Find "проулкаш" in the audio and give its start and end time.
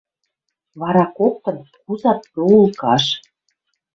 2.31-3.03